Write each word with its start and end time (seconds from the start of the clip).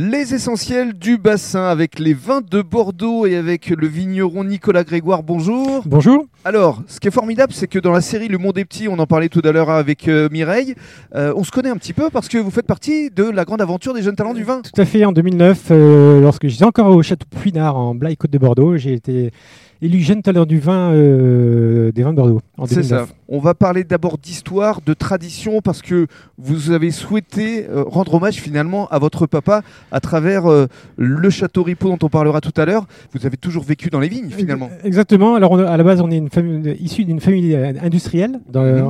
Les 0.00 0.32
essentiels 0.32 0.92
du 0.92 1.18
bassin 1.18 1.64
avec 1.64 1.98
les 1.98 2.14
vins 2.14 2.40
de 2.40 2.62
Bordeaux 2.62 3.26
et 3.26 3.34
avec 3.34 3.70
le 3.70 3.88
vigneron 3.88 4.44
Nicolas 4.44 4.84
Grégoire. 4.84 5.24
Bonjour. 5.24 5.82
Bonjour. 5.86 6.24
Alors, 6.44 6.84
ce 6.86 7.00
qui 7.00 7.08
est 7.08 7.10
formidable, 7.10 7.52
c'est 7.52 7.66
que 7.66 7.80
dans 7.80 7.90
la 7.90 8.00
série 8.00 8.28
Le 8.28 8.38
Monde 8.38 8.58
est 8.58 8.64
petit, 8.64 8.86
on 8.86 9.00
en 9.00 9.06
parlait 9.06 9.28
tout 9.28 9.42
à 9.42 9.50
l'heure 9.50 9.70
avec 9.70 10.06
euh, 10.06 10.28
Mireille, 10.30 10.76
euh, 11.16 11.32
on 11.34 11.42
se 11.42 11.50
connaît 11.50 11.70
un 11.70 11.76
petit 11.76 11.94
peu 11.94 12.10
parce 12.10 12.28
que 12.28 12.38
vous 12.38 12.52
faites 12.52 12.68
partie 12.68 13.10
de 13.10 13.24
la 13.24 13.44
grande 13.44 13.60
aventure 13.60 13.92
des 13.92 14.02
jeunes 14.02 14.14
talents 14.14 14.34
du 14.34 14.44
vin. 14.44 14.62
Tout 14.62 14.80
à 14.80 14.84
fait, 14.84 15.04
en 15.04 15.10
2009, 15.10 15.64
euh, 15.72 16.20
lorsque 16.20 16.46
j'étais 16.46 16.64
encore 16.64 16.94
au 16.94 17.02
château 17.02 17.26
Puinard 17.40 17.76
en 17.76 17.96
Blaye 17.96 18.16
Côte 18.16 18.30
de 18.30 18.38
Bordeaux, 18.38 18.76
j'ai 18.76 18.92
été 18.92 19.32
élu 19.80 20.00
jeune 20.00 20.22
talent 20.22 20.44
du 20.46 20.58
vin 20.58 20.92
euh, 20.92 21.92
des 21.92 22.02
vins 22.02 22.10
de 22.12 22.16
Bordeaux 22.16 22.40
C'est 22.66 22.76
2009. 22.76 23.08
ça. 23.08 23.14
On 23.30 23.38
va 23.40 23.54
parler 23.54 23.84
d'abord 23.84 24.16
d'histoire, 24.18 24.80
de 24.84 24.94
tradition, 24.94 25.60
parce 25.60 25.82
que 25.82 26.06
vous 26.38 26.70
avez 26.70 26.90
souhaité 26.90 27.66
euh, 27.68 27.84
rendre 27.86 28.14
hommage 28.14 28.36
finalement 28.36 28.88
à 28.88 28.98
votre 28.98 29.26
papa 29.26 29.62
à 29.92 30.00
travers 30.00 30.46
euh, 30.50 30.66
le 30.96 31.28
château 31.30 31.62
Ripaud 31.62 31.90
dont 31.90 31.98
on 32.02 32.08
parlera 32.08 32.40
tout 32.40 32.58
à 32.58 32.64
l'heure. 32.64 32.86
Vous 33.14 33.26
avez 33.26 33.36
toujours 33.36 33.64
vécu 33.64 33.90
dans 33.90 34.00
les 34.00 34.08
vignes 34.08 34.30
finalement. 34.30 34.70
Exactement. 34.82 35.34
Alors, 35.34 35.52
on 35.52 35.58
à 35.58 35.76
la 35.76 35.84
base, 35.84 36.00
on 36.00 36.10
est 36.10 36.16
une 36.16 36.30
famille, 36.30 36.74
issue 36.80 37.04
d'une 37.04 37.20
famille 37.20 37.54
industrielle. 37.54 38.40
Dans- 38.50 38.62
Mhm. 38.64 38.82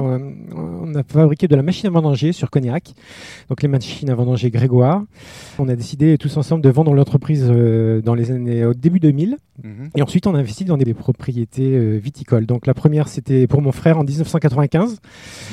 on- 0.57 0.79
On 0.89 0.95
a 0.95 1.03
fabriqué 1.07 1.49
de 1.49 1.55
la 1.57 1.63
machine 1.63 1.87
à 1.89 1.91
vendanger 1.91 2.33
sur 2.33 2.49
Cognac, 2.51 2.95
donc 3.51 3.61
les 3.63 3.69
machines 3.69 4.09
à 4.09 4.15
vendanger 4.15 4.51
Grégoire. 4.51 5.03
On 5.59 5.69
a 5.69 5.77
décidé 5.77 6.17
tous 6.17 6.35
ensemble 6.39 6.63
de 6.63 6.71
vendre 6.71 6.95
l'entreprise 6.95 7.47
dans 7.47 8.15
les 8.15 8.31
années 8.31 8.65
au 8.65 8.73
début 8.73 8.99
2000. 9.01 9.37
Mhm. 9.63 9.91
Et 9.97 10.03
ensuite, 10.03 10.27
on 10.27 10.35
a 10.35 10.39
investi 10.39 10.65
dans 10.65 10.78
des 10.85 10.95
propriétés 10.95 11.75
euh, 11.77 11.99
viticoles. 11.99 12.47
Donc, 12.47 12.67
la 12.67 12.75
première, 12.75 13.09
c'était 13.09 13.47
pour 13.47 13.63
mon 13.63 13.73
frère 13.73 13.99
en 13.99 14.05
1995, 14.05 14.99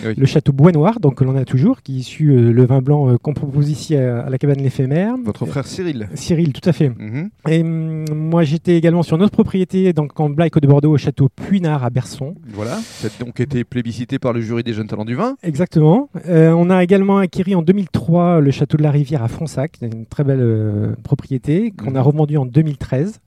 Oui. 0.06 0.14
le 0.18 0.26
château 0.26 0.52
Bois 0.54 0.72
Noir, 0.72 1.00
donc 1.00 1.16
que 1.16 1.24
l'on 1.24 1.36
a 1.36 1.46
toujours, 1.46 1.82
qui 1.82 1.96
est 1.96 2.00
issu 2.00 2.30
euh, 2.30 2.52
le 2.52 2.66
vin 2.66 2.82
blanc 2.82 3.10
euh, 3.10 3.18
qu'on 3.18 3.34
propose 3.34 3.70
ici 3.70 3.96
à, 3.96 4.22
à 4.26 4.30
la 4.30 4.38
cabane 4.38 4.60
l'éphémère. 4.62 5.16
Votre 5.24 5.46
frère 5.46 5.66
Cyril. 5.68 6.10
Cyril, 6.16 6.54
tout 6.54 6.68
à 6.68 6.74
fait. 6.74 6.90
Mhm. 6.90 7.30
Et 7.50 7.62
hum, 7.62 8.06
moi, 8.14 8.44
j'étais 8.44 8.76
également 8.78 9.04
sur 9.04 9.18
notre 9.18 9.32
propriété, 9.32 9.94
donc 9.94 10.20
en 10.20 10.30
Blaye 10.30 10.50
de 10.50 10.68
Bordeaux, 10.68 10.92
au 10.92 10.98
château 10.98 11.30
Puinard 11.30 11.84
à 11.84 11.90
Berson. 11.90 12.36
Voilà, 12.54 12.78
ça 12.78 13.08
a 13.08 13.24
donc 13.24 13.40
été 13.40 13.64
plébiscité 13.64 14.20
par 14.20 14.34
le 14.34 14.42
jury 14.42 14.64
des 14.64 14.74
jeunes 14.74 14.88
talents 14.88 15.06
du 15.06 15.16
vin. 15.16 15.36
Exactement. 15.44 16.10
Euh, 16.28 16.52
on 16.52 16.70
a 16.70 16.84
également 16.84 17.18
acquis 17.18 17.54
en 17.56 17.62
2003 17.62 18.40
le 18.40 18.52
château 18.52 18.78
de 18.78 18.84
la 18.84 18.92
Rivière 18.92 19.24
à 19.24 19.28
Fronsac, 19.28 19.78
une 19.82 20.06
très 20.06 20.24
belle 20.24 20.40
euh, 20.42 20.96
propriété 21.04 21.72
qu'on 21.72 21.92
Mhm. 21.92 21.98
a 21.98 22.02
revendu 22.02 22.38
en 22.38 22.46
2013. 22.46 23.20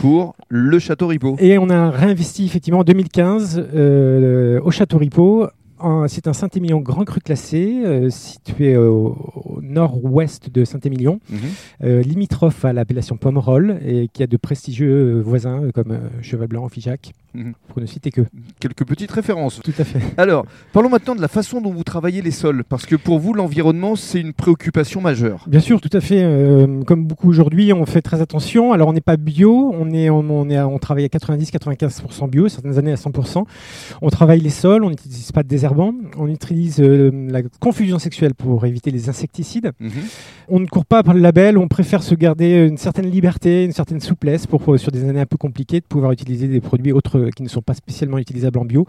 Pour 0.00 0.34
le 0.48 0.78
château 0.78 1.06
Ripaud. 1.06 1.36
Et 1.38 1.58
on 1.58 1.70
a 1.70 1.90
réinvesti 1.90 2.44
effectivement 2.44 2.80
en 2.80 2.84
2015 2.84 3.66
euh, 3.74 4.60
au 4.62 4.70
Château 4.70 4.98
Ripaud. 4.98 5.46
Un- 5.80 6.06
C'est 6.08 6.28
un 6.28 6.32
Saint-Émilion 6.32 6.80
Grand 6.80 7.04
Cru 7.04 7.20
classé, 7.20 7.82
euh, 7.84 8.08
situé 8.10 8.76
au, 8.76 9.16
au 9.34 9.60
nord-ouest 9.60 10.48
de 10.50 10.64
Saint-Émilion, 10.64 11.20
Mhm. 11.30 11.38
euh, 11.84 12.02
limitrophe 12.02 12.64
à 12.64 12.72
l'appellation 12.72 13.16
Pomerol, 13.16 13.78
et 13.84 14.08
qui 14.12 14.22
a 14.22 14.26
de 14.26 14.36
prestigieux 14.36 15.20
voisins 15.20 15.70
comme 15.74 15.98
Cheval 16.22 16.48
Blanc, 16.48 16.68
Figeac, 16.68 17.12
Mhm. 17.34 17.54
pour 17.68 17.80
ne 17.80 17.86
citer 17.86 18.10
que. 18.10 18.22
Quelques 18.60 18.84
petites 18.86 19.10
références. 19.10 19.60
Tout 19.62 19.72
à 19.78 19.84
fait. 19.84 20.00
Alors, 20.16 20.46
parlons 20.72 20.88
maintenant 20.88 21.14
de 21.14 21.20
la 21.20 21.28
façon 21.28 21.60
dont 21.60 21.72
vous 21.72 21.84
travaillez 21.84 22.22
les 22.22 22.30
sols, 22.30 22.64
parce 22.68 22.86
que 22.86 22.96
pour 22.96 23.18
vous, 23.18 23.34
l'environnement, 23.34 23.96
c'est 23.96 24.20
une 24.20 24.32
préoccupation 24.32 25.00
majeure. 25.00 25.44
Bien 25.48 25.60
sûr, 25.60 25.80
tout 25.80 25.90
à 25.92 26.00
fait. 26.00 26.22
euh, 26.22 26.82
comme 26.84 27.04
beaucoup 27.06 27.28
aujourd'hui, 27.28 27.72
on 27.72 27.84
fait 27.86 28.02
très 28.02 28.20
attention. 28.20 28.72
Alors, 28.72 28.88
on 28.88 28.92
n'est 28.92 29.00
pas 29.00 29.16
bio, 29.16 29.72
on, 29.74 29.90
est, 29.90 30.10
on, 30.10 30.20
on 30.30 30.48
est, 30.48 30.60
on 30.60 30.78
travaille 30.78 31.04
à 31.04 31.08
90-95% 31.08 32.28
bio, 32.30 32.48
certaines 32.48 32.78
années 32.78 32.92
à 32.92 32.96
100%. 32.96 33.44
On 34.02 34.08
travaille 34.10 34.40
les 34.40 34.50
sols, 34.50 34.84
on 34.84 34.90
n'utilise 34.90 35.32
pas 35.32 35.42
de 35.42 35.48
désherbant, 35.48 35.92
on 36.16 36.28
utilise 36.28 36.80
euh, 36.80 37.10
la 37.30 37.42
confusion 37.60 37.98
sexuelle 37.98 38.34
pour 38.34 38.64
éviter 38.66 38.90
les 38.90 39.08
insecticides. 39.08 39.72
Mhm. 39.80 39.90
On 40.48 40.60
ne 40.60 40.66
court 40.66 40.86
pas 40.86 41.02
par 41.02 41.14
le 41.14 41.20
label, 41.20 41.58
on 41.58 41.68
préfère 41.68 42.02
se 42.02 42.14
garder 42.14 42.66
une 42.66 42.76
certaine 42.76 43.10
liberté, 43.10 43.64
une 43.64 43.72
certaine 43.72 44.00
souplesse 44.00 44.46
pour, 44.46 44.60
pour, 44.60 44.78
sur 44.78 44.90
des 44.92 45.08
années 45.08 45.20
un 45.20 45.26
peu 45.26 45.36
compliquées, 45.38 45.80
de 45.80 45.86
pouvoir 45.86 46.12
utiliser 46.12 46.48
des 46.48 46.60
produits 46.60 46.92
autres 46.92 47.23
qui 47.30 47.42
ne 47.42 47.48
sont 47.48 47.62
pas 47.62 47.74
spécialement 47.74 48.18
utilisables 48.18 48.58
en 48.58 48.64
bio, 48.64 48.86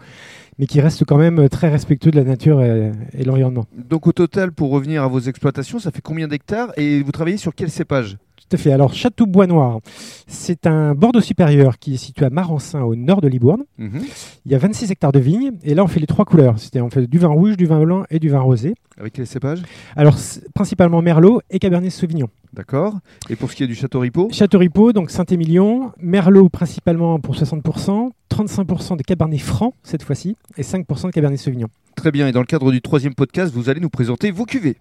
mais 0.58 0.66
qui 0.66 0.80
restent 0.80 1.04
quand 1.04 1.18
même 1.18 1.48
très 1.48 1.68
respectueux 1.68 2.10
de 2.10 2.16
la 2.16 2.24
nature 2.24 2.62
et, 2.62 2.92
et 3.12 3.22
de 3.22 3.26
l'environnement. 3.28 3.66
Donc 3.76 4.06
au 4.06 4.12
total, 4.12 4.52
pour 4.52 4.70
revenir 4.70 5.02
à 5.02 5.08
vos 5.08 5.20
exploitations, 5.20 5.78
ça 5.78 5.90
fait 5.90 6.02
combien 6.02 6.28
d'hectares 6.28 6.72
et 6.76 7.02
vous 7.02 7.12
travaillez 7.12 7.36
sur 7.36 7.54
quel 7.54 7.70
cépage? 7.70 8.18
Tout 8.48 8.56
à 8.56 8.58
fait. 8.58 8.72
Alors, 8.72 8.94
Château 8.94 9.26
Bois 9.26 9.48
Noir, 9.48 9.80
c'est 10.28 10.66
un 10.68 10.94
Bordeaux 10.94 11.20
supérieur 11.20 11.78
qui 11.78 11.94
est 11.94 11.96
situé 11.96 12.26
à 12.26 12.30
Marensin, 12.30 12.82
au 12.82 12.94
nord 12.94 13.20
de 13.20 13.26
Libourne. 13.26 13.64
Mhm. 13.78 14.02
Il 14.44 14.52
y 14.52 14.54
a 14.54 14.58
26 14.58 14.92
hectares 14.92 15.10
de 15.10 15.18
vignes, 15.18 15.52
et 15.64 15.74
là, 15.74 15.82
on 15.82 15.88
fait 15.88 15.98
les 15.98 16.06
trois 16.06 16.24
couleurs. 16.24 16.54
C'est-à-dire, 16.58 16.84
on 16.84 16.90
fait 16.90 17.08
du 17.08 17.18
vin 17.18 17.28
rouge, 17.28 17.56
du 17.56 17.66
vin 17.66 17.82
blanc 17.82 18.04
et 18.08 18.20
du 18.20 18.28
vin 18.28 18.38
rosé. 18.38 18.74
Avec 18.98 19.14
quel 19.14 19.26
cépage 19.26 19.62
Alors, 19.96 20.16
principalement 20.54 21.02
Merlot 21.02 21.40
et 21.50 21.58
Cabernet 21.58 21.90
Sauvignon. 21.90 22.28
D'accord. 22.52 22.94
Et 23.28 23.36
pour 23.36 23.50
ce 23.50 23.56
qui 23.56 23.64
est 23.64 23.66
du 23.66 23.74
château 23.74 24.00
Ripaud? 24.00 24.28
Château 24.32 24.58
Ripaud, 24.58 24.92
donc 24.92 25.10
Saint-Émilion, 25.10 25.92
Merlot 26.00 26.48
principalement 26.48 27.18
pour 27.18 27.34
60%, 27.34 28.10
35% 28.30 28.96
de 28.96 29.02
Cabernet 29.02 29.40
Franc 29.40 29.74
cette 29.82 30.02
fois-ci, 30.02 30.36
et 30.56 30.62
5% 30.62 31.06
de 31.06 31.10
Cabernet 31.10 31.38
Sauvignon. 31.38 31.68
Très 31.96 32.10
bien. 32.12 32.28
Et 32.28 32.32
dans 32.32 32.40
le 32.40 32.46
cadre 32.46 32.70
du 32.70 32.80
troisième 32.80 33.14
podcast, 33.14 33.52
vous 33.52 33.68
allez 33.68 33.80
nous 33.80 33.88
présenter 33.88 34.30
vos 34.30 34.44
cuvées. 34.44 34.74